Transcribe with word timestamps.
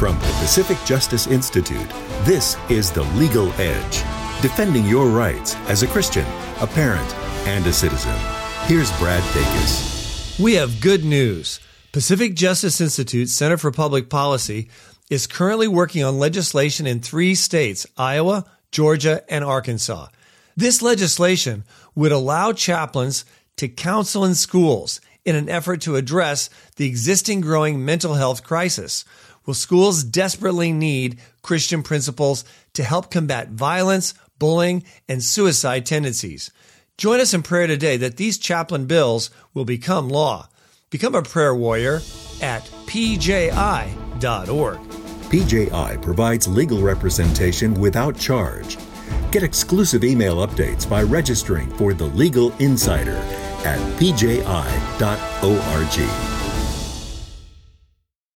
From 0.00 0.18
the 0.18 0.36
Pacific 0.40 0.78
Justice 0.86 1.26
Institute, 1.26 1.90
this 2.22 2.56
is 2.70 2.90
The 2.90 3.02
Legal 3.18 3.52
Edge, 3.60 3.96
defending 4.40 4.86
your 4.86 5.08
rights 5.08 5.56
as 5.68 5.82
a 5.82 5.86
Christian, 5.86 6.24
a 6.62 6.66
parent, 6.66 7.14
and 7.46 7.66
a 7.66 7.72
citizen. 7.74 8.16
Here's 8.64 8.90
Brad 8.98 9.22
Dacus. 9.34 10.40
We 10.40 10.54
have 10.54 10.80
good 10.80 11.04
news. 11.04 11.60
Pacific 11.92 12.34
Justice 12.34 12.80
Institute 12.80 13.28
Center 13.28 13.58
for 13.58 13.70
Public 13.70 14.08
Policy 14.08 14.70
is 15.10 15.26
currently 15.26 15.68
working 15.68 16.02
on 16.02 16.18
legislation 16.18 16.86
in 16.86 17.00
three 17.00 17.34
states 17.34 17.86
Iowa, 17.98 18.46
Georgia, 18.72 19.22
and 19.28 19.44
Arkansas. 19.44 20.06
This 20.56 20.80
legislation 20.80 21.62
would 21.94 22.10
allow 22.10 22.54
chaplains 22.54 23.26
to 23.58 23.68
counsel 23.68 24.24
in 24.24 24.34
schools 24.34 25.02
in 25.24 25.36
an 25.36 25.48
effort 25.48 25.80
to 25.82 25.96
address 25.96 26.50
the 26.76 26.86
existing 26.86 27.40
growing 27.40 27.84
mental 27.84 28.14
health 28.14 28.42
crisis. 28.42 29.04
Will 29.46 29.54
schools 29.54 30.04
desperately 30.04 30.72
need 30.72 31.18
Christian 31.42 31.82
principles 31.82 32.44
to 32.74 32.84
help 32.84 33.10
combat 33.10 33.48
violence, 33.48 34.14
bullying, 34.38 34.84
and 35.08 35.22
suicide 35.22 35.86
tendencies. 35.86 36.50
Join 36.98 37.20
us 37.20 37.32
in 37.32 37.42
prayer 37.42 37.66
today 37.66 37.96
that 37.96 38.16
these 38.16 38.38
chaplain 38.38 38.86
bills 38.86 39.30
will 39.54 39.64
become 39.64 40.08
law. 40.08 40.48
Become 40.90 41.14
a 41.14 41.22
prayer 41.22 41.54
warrior 41.54 42.02
at 42.42 42.64
pji.org. 42.86 43.90
PJI 45.30 46.02
provides 46.02 46.48
legal 46.48 46.82
representation 46.82 47.72
without 47.74 48.18
charge. 48.18 48.76
Get 49.30 49.44
exclusive 49.44 50.02
email 50.02 50.46
updates 50.46 50.88
by 50.88 51.04
registering 51.04 51.70
for 51.76 51.94
the 51.94 52.06
Legal 52.06 52.52
Insider 52.58 53.49
at 53.64 53.78
pji.org. 53.98 54.40